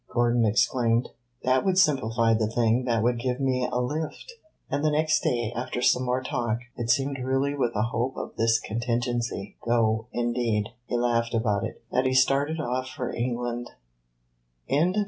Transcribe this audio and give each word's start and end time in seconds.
Gordon 0.11 0.45
exclaimed. 0.45 1.09
"That 1.43 1.63
would 1.63 1.77
simplify 1.77 2.33
the 2.33 2.49
thing 2.49 2.85
that 2.85 3.03
would 3.03 3.19
give 3.19 3.39
me 3.39 3.69
a 3.71 3.79
lift." 3.79 4.33
And 4.67 4.83
the 4.83 4.89
next 4.89 5.21
day, 5.21 5.53
after 5.55 5.83
some 5.83 6.01
more 6.05 6.23
talk, 6.23 6.61
it 6.75 6.89
seemed 6.89 7.19
really 7.19 7.53
with 7.53 7.75
a 7.75 7.83
hope 7.83 8.17
of 8.17 8.35
this 8.35 8.59
contingency 8.59 9.57
though, 9.67 10.07
indeed, 10.11 10.69
he 10.87 10.97
laughed 10.97 11.35
about 11.35 11.65
it 11.65 11.83
that 11.91 12.07
he 12.07 12.15
started 12.15 12.57
for 12.95 13.13
England. 13.13 13.69